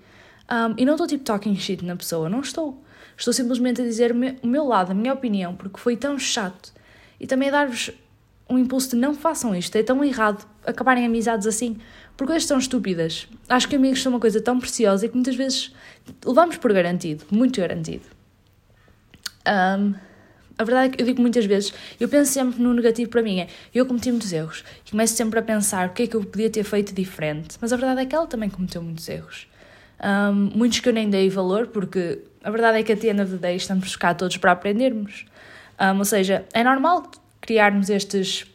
Um, 0.50 0.76
e 0.78 0.86
não 0.86 0.94
estou, 0.94 1.08
tipo, 1.08 1.24
talking 1.24 1.56
shit 1.56 1.84
na 1.84 1.96
pessoa, 1.96 2.30
não 2.30 2.42
estou. 2.42 2.82
Estou 3.18 3.34
simplesmente 3.34 3.82
a 3.82 3.84
dizer 3.84 4.12
o 4.14 4.48
meu 4.48 4.66
lado, 4.66 4.92
a 4.92 4.94
minha 4.94 5.14
opinião, 5.14 5.56
porque 5.56 5.80
foi 5.80 5.98
tão 5.98 6.20
chato. 6.20 6.72
E 7.20 7.26
também 7.26 7.50
dar-vos 7.50 7.92
um 8.50 8.58
impulso 8.58 8.92
de 8.92 8.96
não 8.96 9.14
façam 9.14 9.56
isto, 9.56 9.76
é 9.76 9.84
tão 9.84 10.04
errado 10.04 10.48
acabarem 10.66 11.06
amizades 11.06 11.48
assim, 11.48 11.78
por 12.16 12.28
coisas 12.28 12.48
tão 12.48 12.58
estúpidas. 12.58 13.28
Acho 13.50 13.68
que 13.68 13.76
amigos 13.76 14.02
são 14.02 14.12
uma 14.12 14.20
coisa 14.20 14.40
tão 14.42 14.60
preciosa 14.60 15.06
e 15.06 15.10
que 15.10 15.16
muitas 15.16 15.36
vezes 15.36 15.74
levamos 16.26 16.58
por 16.58 16.72
garantido, 16.72 17.26
muito 17.32 17.60
garantido. 17.60 18.06
Um, 19.48 19.94
a 20.58 20.64
verdade 20.64 20.88
é 20.88 20.90
que 20.90 21.02
eu 21.02 21.06
digo 21.06 21.22
muitas 21.22 21.46
vezes, 21.46 21.74
eu 22.00 22.10
penso 22.10 22.32
sempre 22.32 22.62
no 22.62 22.74
negativo 22.74 23.10
para 23.10 23.22
mim, 23.22 23.42
é 23.42 23.48
eu 23.74 23.86
cometi 23.86 24.10
muitos 24.10 24.34
erros 24.34 24.64
e 24.86 24.92
começo 24.92 25.16
sempre 25.16 25.40
a 25.40 25.42
pensar 25.42 25.90
o 25.90 25.94
que 25.94 26.04
é 26.04 26.08
que 26.08 26.16
eu 26.16 26.24
podia 26.24 26.50
ter 26.50 26.64
feito 26.64 26.94
diferente, 26.94 27.58
mas 27.62 27.72
a 27.72 27.78
verdade 27.78 28.02
é 28.02 28.06
que 28.06 28.16
ela 28.16 28.28
também 28.28 28.50
cometeu 28.50 28.82
muitos 28.82 29.08
erros. 29.08 29.48
Um, 30.04 30.52
muitos 30.56 30.80
que 30.80 30.90
eu 30.90 30.94
nem 30.94 31.10
dei 31.10 31.30
valor, 31.30 31.68
porque 31.68 32.20
a 32.48 32.50
verdade 32.50 32.78
é 32.78 32.84
que 32.84 32.94
a 32.94 32.96
Tiana 32.96 33.26
de 33.26 33.38
Day 33.38 33.58
estamos 33.58 33.94
cá 33.98 34.14
todos 34.14 34.38
para 34.38 34.54
aprendermos. 34.54 35.26
Um, 35.78 36.00
ou 36.00 36.06
seja, 36.06 36.46
é 36.54 36.64
normal 36.64 37.12
criarmos 37.42 37.90
estes, 37.90 38.46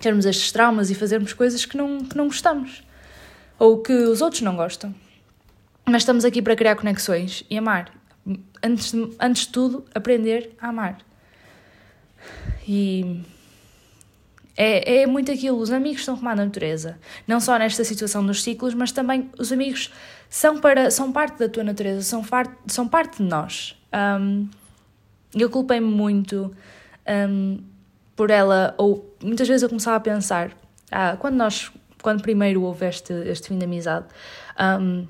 termos 0.00 0.24
estes 0.24 0.52
traumas 0.52 0.88
e 0.88 0.94
fazermos 0.94 1.32
coisas 1.32 1.64
que 1.64 1.76
não, 1.76 1.98
que 2.04 2.16
não 2.16 2.28
gostamos 2.28 2.84
ou 3.58 3.82
que 3.82 3.92
os 3.92 4.22
outros 4.22 4.42
não 4.42 4.54
gostam. 4.54 4.94
Mas 5.84 6.02
estamos 6.02 6.24
aqui 6.24 6.40
para 6.40 6.54
criar 6.54 6.76
conexões 6.76 7.42
e 7.50 7.58
amar. 7.58 7.92
Antes 8.62 8.92
de, 8.92 9.10
antes 9.18 9.46
de 9.46 9.48
tudo, 9.48 9.84
aprender 9.92 10.54
a 10.60 10.68
amar. 10.68 10.98
E 12.68 13.20
É, 14.60 15.02
é 15.02 15.06
muito 15.06 15.30
aquilo, 15.30 15.58
os 15.58 15.70
amigos 15.70 16.04
são 16.04 16.16
como 16.16 16.28
a 16.28 16.34
natureza. 16.34 16.98
Não 17.28 17.40
só 17.40 17.56
nesta 17.56 17.84
situação 17.84 18.26
dos 18.26 18.42
ciclos, 18.42 18.74
mas 18.74 18.90
também 18.90 19.30
os 19.38 19.52
amigos 19.52 19.92
são, 20.28 20.58
para, 20.60 20.90
são 20.90 21.12
parte 21.12 21.38
da 21.38 21.48
tua 21.48 21.64
natureza, 21.64 22.02
são, 22.02 22.22
far, 22.22 22.56
são 22.66 22.86
parte 22.86 23.22
de 23.22 23.28
nós. 23.28 23.76
Um, 24.20 24.48
eu 25.34 25.50
culpei-me 25.50 25.86
muito 25.86 26.54
um, 27.28 27.60
por 28.16 28.30
ela, 28.30 28.74
ou 28.76 29.14
muitas 29.22 29.46
vezes 29.46 29.62
eu 29.62 29.68
começava 29.68 29.96
a 29.96 30.00
pensar, 30.00 30.56
ah, 30.90 31.16
quando 31.18 31.36
nós, 31.36 31.70
quando 32.02 32.22
primeiro 32.22 32.62
houve 32.62 32.86
este, 32.86 33.12
este 33.12 33.48
fim 33.48 33.58
de 33.58 33.64
amizade, 33.64 34.06
um, 34.80 35.06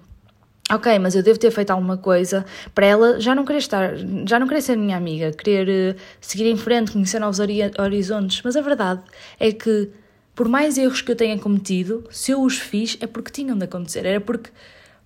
ok, 0.70 0.98
mas 0.98 1.14
eu 1.14 1.22
devo 1.22 1.38
ter 1.38 1.50
feito 1.50 1.70
alguma 1.70 1.96
coisa 1.96 2.44
para 2.74 2.86
ela 2.86 3.20
já 3.20 3.34
não 3.34 3.44
querer 3.44 3.58
estar, 3.58 3.92
já 4.26 4.38
não 4.38 4.46
querer 4.46 4.60
ser 4.60 4.76
minha 4.76 4.96
amiga, 4.96 5.32
querer 5.32 5.94
uh, 5.94 5.98
seguir 6.20 6.46
em 6.46 6.56
frente, 6.56 6.92
conhecer 6.92 7.18
novos 7.18 7.38
horizontes. 7.40 8.42
Mas 8.44 8.56
a 8.56 8.60
verdade 8.60 9.02
é 9.40 9.52
que, 9.52 9.90
por 10.34 10.48
mais 10.48 10.76
erros 10.76 11.00
que 11.00 11.10
eu 11.10 11.16
tenha 11.16 11.38
cometido, 11.38 12.04
se 12.10 12.32
eu 12.32 12.42
os 12.42 12.58
fiz 12.58 12.96
é 13.00 13.06
porque 13.06 13.30
tinham 13.30 13.56
de 13.56 13.64
acontecer, 13.64 14.04
era 14.04 14.20
porque, 14.20 14.50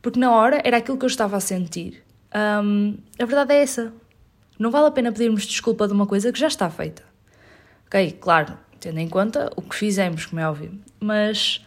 porque 0.03 0.19
na 0.19 0.33
hora 0.33 0.61
era 0.65 0.77
aquilo 0.77 0.99
que 0.99 1.05
eu 1.05 1.09
estava 1.09 1.37
a 1.37 1.41
sentir. 1.41 2.03
Um, 2.35 2.99
a 3.19 3.25
verdade 3.25 3.55
é 3.55 3.63
essa. 3.63 3.93
Não 4.59 4.71
vale 4.71 4.87
a 4.87 4.91
pena 4.91 5.13
pedirmos 5.13 5.47
desculpa 5.47 5.87
de 5.87 5.95
uma 5.95 6.07
coisa 6.07 6.31
que 6.33 6.39
já 6.39 6.49
está 6.49 6.69
feita. 6.69 7.03
Ok, 7.87 8.19
claro, 8.21 8.59
tendo 8.81 8.99
em 8.99 9.09
conta 9.09 9.51
o 9.57 9.63
que 9.63 9.77
fizemos, 9.77 10.27
como 10.27 10.41
é 10.41 10.49
óbvio, 10.49 10.79
mas 11.01 11.65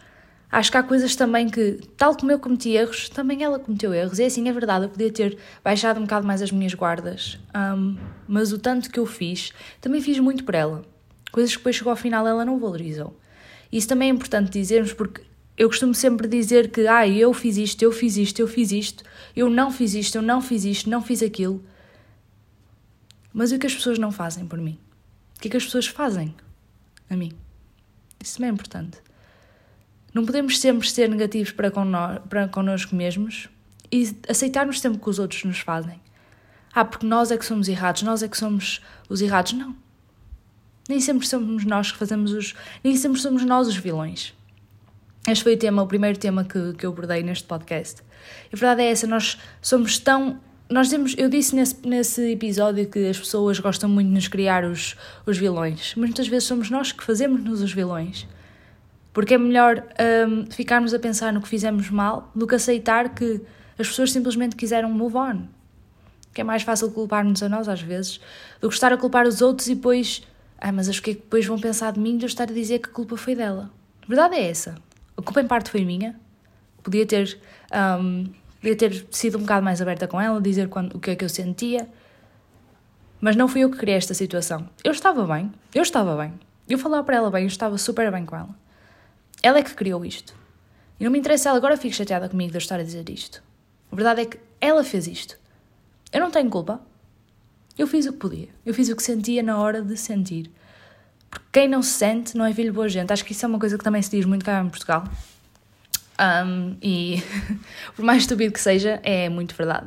Acho 0.50 0.70
que 0.70 0.76
há 0.76 0.82
coisas 0.82 1.16
também 1.16 1.48
que, 1.48 1.80
tal 1.96 2.16
como 2.16 2.30
eu 2.30 2.38
cometi 2.38 2.70
erros, 2.70 3.08
também 3.08 3.42
ela 3.42 3.58
cometeu 3.58 3.92
erros. 3.92 4.18
E 4.18 4.22
é 4.22 4.26
assim, 4.26 4.48
é 4.48 4.52
verdade, 4.52 4.84
eu 4.84 4.88
podia 4.88 5.12
ter 5.12 5.36
baixado 5.62 5.98
um 5.98 6.04
bocado 6.04 6.26
mais 6.26 6.40
as 6.40 6.52
minhas 6.52 6.72
guardas, 6.72 7.38
um, 7.54 7.96
mas 8.28 8.52
o 8.52 8.58
tanto 8.58 8.90
que 8.90 8.98
eu 8.98 9.06
fiz, 9.06 9.52
também 9.80 10.00
fiz 10.00 10.18
muito 10.18 10.44
por 10.44 10.54
ela. 10.54 10.82
Coisas 11.32 11.52
que 11.52 11.58
depois 11.58 11.76
chegou 11.76 11.90
ao 11.90 11.96
final 11.96 12.26
ela 12.26 12.44
não 12.44 12.58
valorizou. 12.58 13.18
Isso 13.72 13.88
também 13.88 14.08
é 14.08 14.12
importante 14.12 14.50
dizermos 14.50 14.92
porque 14.92 15.22
eu 15.56 15.68
costumo 15.68 15.94
sempre 15.94 16.28
dizer 16.28 16.70
que, 16.70 16.86
ah, 16.86 17.08
eu 17.08 17.32
fiz 17.32 17.56
isto, 17.56 17.82
eu 17.82 17.90
fiz 17.90 18.16
isto, 18.16 18.40
eu 18.40 18.46
fiz 18.46 18.72
isto, 18.72 19.04
eu 19.34 19.48
não 19.48 19.70
fiz 19.70 19.94
isto, 19.94 20.16
eu 20.16 20.22
não 20.22 20.42
fiz 20.42 20.64
isto, 20.64 20.90
não 20.90 21.02
fiz 21.02 21.22
aquilo. 21.22 21.64
Mas 23.32 23.52
o 23.52 23.58
que 23.58 23.66
as 23.66 23.74
pessoas 23.74 23.98
não 23.98 24.12
fazem 24.12 24.46
por 24.46 24.58
mim? 24.58 24.78
O 25.36 25.40
que 25.40 25.48
é 25.48 25.50
que 25.50 25.56
as 25.56 25.64
pessoas 25.64 25.86
fazem 25.86 26.34
a 27.08 27.16
mim? 27.16 27.32
Isso 28.22 28.36
também 28.36 28.50
é 28.50 28.52
importante. 28.52 28.98
Não 30.12 30.24
podemos 30.24 30.58
sempre 30.58 30.88
ser 30.88 31.08
negativos 31.08 31.52
para, 31.52 31.70
conno 31.70 32.20
para 32.28 32.48
connosco 32.48 32.94
mesmos 32.94 33.48
e 33.92 34.16
aceitarmos 34.28 34.80
sempre 34.80 34.98
que 34.98 35.10
os 35.10 35.18
outros 35.18 35.44
nos 35.44 35.58
fazem. 35.60 36.00
Ah, 36.74 36.84
porque 36.84 37.06
nós 37.06 37.30
é 37.30 37.38
que 37.38 37.44
somos 37.44 37.68
errados, 37.68 38.02
nós 38.02 38.22
é 38.22 38.28
que 38.28 38.36
somos 38.36 38.82
os 39.08 39.22
errados. 39.22 39.52
Não. 39.52 39.74
Nem 40.88 41.00
sempre 41.00 41.26
somos 41.26 41.64
nós 41.64 41.92
que 41.92 41.98
fazemos 41.98 42.32
os. 42.32 42.54
Nem 42.82 42.96
sempre 42.96 43.20
somos 43.20 43.44
nós 43.44 43.68
os 43.68 43.76
vilões. 43.76 44.34
Este 45.28 45.42
foi 45.42 45.54
o 45.54 45.58
tema, 45.58 45.82
o 45.82 45.86
primeiro 45.88 46.16
tema 46.16 46.44
que, 46.44 46.72
que 46.74 46.86
eu 46.86 46.90
abordei 46.90 47.20
neste 47.20 47.44
podcast. 47.48 48.00
A 48.52 48.56
verdade 48.56 48.82
é 48.82 48.90
essa, 48.92 49.08
nós 49.08 49.36
somos 49.60 49.98
tão. 49.98 50.38
Nós 50.70 50.88
temos, 50.88 51.14
eu 51.18 51.28
disse 51.28 51.54
nesse, 51.54 51.76
nesse 51.84 52.32
episódio 52.32 52.86
que 52.86 53.08
as 53.08 53.18
pessoas 53.18 53.58
gostam 53.58 53.88
muito 53.88 54.08
de 54.08 54.14
nos 54.14 54.28
criar 54.28 54.64
os, 54.64 54.96
os 55.24 55.36
vilões, 55.36 55.94
mas 55.96 56.08
muitas 56.10 56.28
vezes 56.28 56.46
somos 56.46 56.70
nós 56.70 56.92
que 56.92 57.02
fazemos-nos 57.02 57.60
os 57.60 57.72
vilões. 57.72 58.26
Porque 59.12 59.34
é 59.34 59.38
melhor 59.38 59.82
um, 60.28 60.46
ficarmos 60.50 60.94
a 60.94 60.98
pensar 60.98 61.32
no 61.32 61.40
que 61.40 61.48
fizemos 61.48 61.90
mal 61.90 62.30
do 62.34 62.46
que 62.46 62.54
aceitar 62.54 63.14
que 63.14 63.40
as 63.78 63.88
pessoas 63.88 64.12
simplesmente 64.12 64.54
quiseram 64.54 64.90
move 64.92 65.16
on. 65.16 65.46
Que 66.32 66.42
é 66.42 66.44
mais 66.44 66.62
fácil 66.62 66.90
culpar-nos 66.90 67.42
a 67.42 67.48
nós 67.48 67.68
às 67.68 67.80
vezes 67.80 68.20
do 68.60 68.68
que 68.68 68.74
estar 68.74 68.92
a 68.92 68.96
culpar 68.96 69.26
os 69.26 69.40
outros 69.40 69.66
e 69.66 69.74
depois. 69.74 70.22
Ah, 70.58 70.70
mas 70.70 70.88
acho 70.88 71.02
que 71.02 71.14
depois 71.14 71.44
vão 71.46 71.58
pensar 71.58 71.92
de 71.92 71.98
mim 72.00 72.16
de 72.16 72.24
eu 72.24 72.28
estar 72.28 72.44
a 72.44 72.52
dizer 72.52 72.78
que 72.78 72.88
a 72.90 72.92
culpa 72.92 73.16
foi 73.16 73.34
dela. 73.34 73.70
A 74.02 74.06
verdade 74.06 74.36
é 74.36 74.48
essa. 74.48 74.85
A 75.16 75.22
culpa 75.22 75.40
em 75.40 75.46
parte 75.46 75.70
foi 75.70 75.84
minha. 75.84 76.18
Podia 76.82 77.06
ter, 77.06 77.38
um, 78.00 78.26
podia 78.60 78.76
ter 78.76 79.06
sido 79.10 79.38
um 79.38 79.40
bocado 79.40 79.64
mais 79.64 79.80
aberta 79.82 80.06
com 80.06 80.20
ela, 80.20 80.40
dizer 80.40 80.68
quando, 80.68 80.94
o 80.94 81.00
que 81.00 81.10
é 81.10 81.16
que 81.16 81.24
eu 81.24 81.28
sentia. 81.28 81.88
Mas 83.20 83.34
não 83.34 83.48
fui 83.48 83.62
eu 83.62 83.70
que 83.70 83.78
criei 83.78 83.96
esta 83.96 84.14
situação. 84.14 84.68
Eu 84.84 84.92
estava 84.92 85.26
bem, 85.26 85.52
eu 85.74 85.82
estava 85.82 86.16
bem. 86.16 86.34
Eu 86.68 86.78
falava 86.78 87.04
para 87.04 87.16
ela 87.16 87.30
bem, 87.30 87.42
eu 87.42 87.48
estava 87.48 87.78
super 87.78 88.10
bem 88.10 88.24
com 88.26 88.36
ela. 88.36 88.54
Ela 89.42 89.58
é 89.58 89.62
que 89.62 89.74
criou 89.74 90.04
isto. 90.04 90.34
E 90.98 91.04
não 91.04 91.10
me 91.10 91.18
interessa, 91.18 91.48
ela 91.48 91.58
agora 91.58 91.76
fica 91.76 91.94
chateada 91.94 92.28
comigo 92.28 92.50
de 92.50 92.56
eu 92.56 92.60
estar 92.60 92.78
a 92.80 92.82
dizer 92.82 93.08
isto. 93.08 93.42
A 93.90 93.96
verdade 93.96 94.22
é 94.22 94.24
que 94.26 94.38
ela 94.60 94.82
fez 94.82 95.06
isto. 95.06 95.38
Eu 96.12 96.20
não 96.20 96.30
tenho 96.30 96.50
culpa. 96.50 96.80
Eu 97.78 97.86
fiz 97.86 98.06
o 98.06 98.12
que 98.12 98.18
podia. 98.18 98.48
Eu 98.64 98.72
fiz 98.72 98.88
o 98.88 98.96
que 98.96 99.02
sentia 99.02 99.42
na 99.42 99.58
hora 99.58 99.82
de 99.82 99.96
sentir. 99.96 100.50
Porque 101.30 101.46
quem 101.52 101.68
não 101.68 101.82
se 101.82 101.90
sente 101.90 102.36
não 102.36 102.44
é 102.44 102.52
filho 102.52 102.70
de 102.70 102.74
boa 102.74 102.88
gente. 102.88 103.12
Acho 103.12 103.24
que 103.24 103.32
isso 103.32 103.44
é 103.44 103.48
uma 103.48 103.58
coisa 103.58 103.76
que 103.76 103.84
também 103.84 104.02
se 104.02 104.10
diz 104.10 104.24
muito 104.24 104.44
cá 104.44 104.60
em 104.60 104.68
Portugal. 104.68 105.04
Um, 106.18 106.76
e 106.80 107.22
por 107.94 108.04
mais 108.04 108.22
estúpido 108.22 108.52
que 108.52 108.60
seja, 108.60 109.00
é 109.02 109.28
muito 109.28 109.54
verdade. 109.54 109.86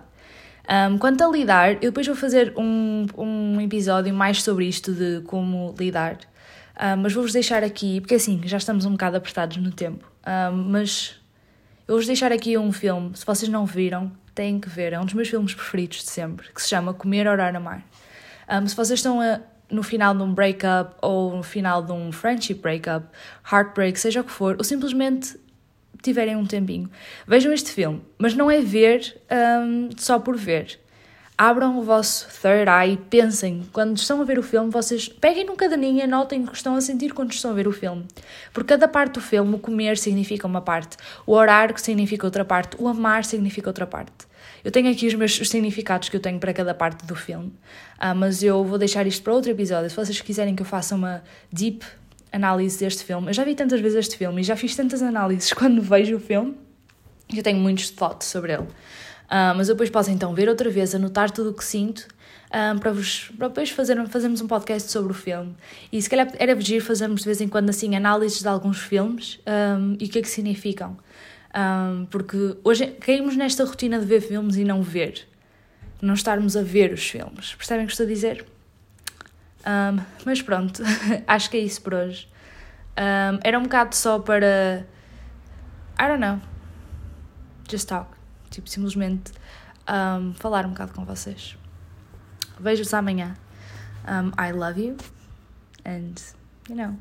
Um, 0.70 0.98
quanto 0.98 1.24
a 1.24 1.28
lidar, 1.28 1.74
eu 1.76 1.90
depois 1.92 2.06
vou 2.06 2.16
fazer 2.16 2.54
um, 2.56 3.08
um 3.18 3.62
episódio 3.62 4.14
mais 4.14 4.44
sobre 4.44 4.68
isto 4.68 4.94
de 4.94 5.22
como 5.22 5.74
lidar 5.80 6.20
Uh, 6.80 6.96
mas 6.96 7.12
vou-vos 7.12 7.34
deixar 7.34 7.62
aqui, 7.62 8.00
porque 8.00 8.16
assim, 8.16 8.40
já 8.46 8.56
estamos 8.56 8.86
um 8.86 8.92
bocado 8.92 9.18
apertados 9.18 9.58
no 9.58 9.70
tempo, 9.70 10.10
mas 10.66 11.20
eu 11.86 11.96
vou-vos 11.96 12.08
deixar 12.08 12.32
aqui 12.32 12.58
um 12.58 12.72
filme, 12.72 13.12
se 13.18 13.26
vocês 13.26 13.52
não 13.52 13.66
viram, 13.66 14.10
têm 14.34 14.62
que 14.62 14.70
ver, 14.70 14.94
é 14.94 15.00
um 15.00 15.04
dos 15.04 15.14
meus 15.14 15.28
filmes 15.28 15.54
preferidos 15.54 15.98
de 15.98 16.10
sempre, 16.10 16.48
que 16.54 16.62
se 16.62 16.70
chama 16.70 16.94
Comer, 16.94 17.28
Orar, 17.28 17.54
Amar. 17.54 17.84
Um, 18.50 18.66
se 18.66 18.74
vocês 18.78 19.00
estão 19.00 19.20
a, 19.20 19.42
no 19.72 19.84
final 19.84 20.16
de 20.16 20.24
um 20.24 20.34
breakup 20.34 20.96
ou 21.02 21.36
no 21.36 21.44
final 21.44 21.82
de 21.84 21.92
um 21.92 22.12
friendship 22.12 22.56
breakup, 22.56 23.06
heartbreak, 23.52 24.00
seja 24.00 24.22
o 24.22 24.24
que 24.24 24.32
for, 24.32 24.56
ou 24.58 24.64
simplesmente 24.64 25.40
tiverem 26.02 26.36
um 26.36 26.46
tempinho, 26.46 26.90
vejam 27.28 27.52
este 27.52 27.72
filme, 27.72 28.02
mas 28.18 28.34
não 28.34 28.50
é 28.50 28.62
ver 28.62 29.20
um, 29.62 29.90
só 29.98 30.18
por 30.18 30.38
ver 30.38 30.80
abram 31.40 31.80
o 31.80 31.82
vosso 31.82 32.28
third 32.42 32.70
eye 32.70 32.98
pensem, 32.98 33.66
quando 33.72 33.96
estão 33.96 34.20
a 34.20 34.26
ver 34.26 34.38
o 34.38 34.44
filme, 34.44 34.70
vocês 34.70 35.08
peguem 35.08 35.46
num 35.46 35.56
caderninho 35.56 36.00
e 36.00 36.02
anotem 36.02 36.44
o 36.44 36.48
que 36.48 36.58
estão 36.58 36.76
a 36.76 36.82
sentir 36.82 37.14
quando 37.14 37.32
estão 37.32 37.52
a 37.52 37.54
ver 37.54 37.66
o 37.66 37.72
filme. 37.72 38.06
Porque 38.54 38.74
cada 38.74 38.90
parte 38.90 39.14
do 39.14 39.22
filme, 39.22 39.56
o 39.56 39.58
comer 39.58 39.98
significa 39.98 40.46
uma 40.46 40.60
parte, 40.60 40.98
o 41.26 41.32
orar 41.32 41.80
significa 41.80 42.28
outra 42.28 42.44
parte, 42.44 42.76
o 42.78 42.90
amar 42.90 43.24
significa 43.24 43.70
outra 43.70 43.88
parte. 43.88 44.28
Eu 44.64 44.72
tenho 44.72 44.92
aqui 44.92 45.08
os 45.08 45.14
meus 45.14 45.40
os 45.40 45.50
significados 45.50 46.10
que 46.10 46.16
eu 46.16 46.20
tenho 46.20 46.40
para 46.40 46.54
cada 46.54 46.74
parte 46.74 47.06
do 47.06 47.16
filme, 47.16 47.54
ah, 47.98 48.14
mas 48.14 48.44
eu 48.44 48.64
vou 48.64 48.78
deixar 48.78 49.06
isto 49.08 49.24
para 49.24 49.34
outro 49.34 49.52
episódio. 49.52 49.90
Se 49.90 49.96
vocês 49.96 50.22
quiserem 50.22 50.56
que 50.56 50.62
eu 50.62 50.66
faça 50.66 50.96
uma 50.96 51.24
deep 51.52 51.86
análise 52.32 52.80
deste 52.80 53.04
filme, 53.04 53.28
eu 53.28 53.34
já 53.34 53.44
vi 53.44 53.56
tantas 53.56 53.80
vezes 53.80 53.98
este 53.98 54.18
filme 54.18 54.42
e 54.42 54.44
já 54.44 54.56
fiz 54.56 54.76
tantas 54.76 55.02
análises 55.02 55.52
quando 55.54 55.82
vejo 55.82 56.18
o 56.18 56.20
filme, 56.20 56.56
eu 57.36 57.44
tenho 57.44 57.60
muitos 57.60 57.90
thoughts 57.90 58.28
sobre 58.28 58.54
ele. 58.54 58.64
Uh, 58.64 59.54
mas 59.56 59.70
eu 59.70 59.76
depois 59.76 59.92
posso 59.92 60.10
então 60.10 60.34
ver 60.34 60.50
outra 60.50 60.70
vez, 60.70 60.96
anotar 60.96 61.30
tudo 61.30 61.52
o 61.52 61.54
que 61.54 61.64
sinto 61.64 62.08
um, 62.50 62.80
para, 62.80 62.92
vos, 62.92 63.32
para 63.38 63.48
depois 63.48 63.70
fazer, 63.70 64.08
fazermos 64.08 64.42
um 64.42 64.48
podcast 64.48 64.92
sobre 64.92 65.12
o 65.12 65.16
filme. 65.16 65.56
E 65.92 66.02
se 66.02 66.10
calhar 66.10 66.32
era 66.38 66.60
giro 66.60 66.84
fazermos 66.84 67.22
de 67.22 67.26
vez 67.26 67.42
em 67.42 67.48
quando 67.48 67.70
assim 67.70 67.96
análises 67.96 68.42
de 68.42 68.48
alguns 68.48 68.80
filmes 68.80 69.40
um, 69.48 69.96
e 70.00 70.06
o 70.06 70.10
que 70.10 70.20
é 70.20 70.22
que 70.22 70.30
significam. 70.30 70.98
Um, 71.56 72.06
porque 72.06 72.58
hoje 72.64 72.88
caímos 72.88 73.36
nesta 73.36 73.66
rotina 73.66 74.00
de 74.00 74.06
ver 74.06 74.22
filmes 74.22 74.56
e 74.56 74.64
não 74.64 74.82
ver. 74.82 75.28
Não 76.02 76.14
estarmos 76.14 76.56
a 76.56 76.62
ver 76.62 76.94
os 76.94 77.08
filmes. 77.08 77.56
Percebem 77.56 77.86
o 77.86 77.88
que 77.88 77.94
estou 77.94 78.06
a 78.06 78.10
dizer? 78.10 78.46
mas 80.26 80.42
pronto, 80.42 80.82
acho 81.28 81.50
que 81.50 81.58
é 81.58 81.60
isso 81.60 81.82
por 81.82 81.94
hoje. 81.94 82.28
era 83.44 83.60
um 83.60 83.64
bocado 83.64 83.96
só 83.96 84.20
para. 84.20 84.88
I 86.00 86.08
don't 86.08 86.22
know. 86.22 86.40
Just 87.70 87.88
talk. 87.88 88.10
Tipo, 88.50 88.70
simplesmente 88.70 89.32
um, 89.88 90.34
falar 90.34 90.66
um 90.66 90.70
bocado 90.70 90.94
com 90.94 91.06
vocês. 91.06 91.58
Vejo-vos 92.60 92.94
amanhã. 92.94 93.36
Um, 94.08 94.32
I 94.42 94.52
love 94.52 94.80
you 94.80 94.98
and, 95.86 96.16
you 96.68 96.76
know, 96.76 96.98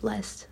blessed. 0.00 0.51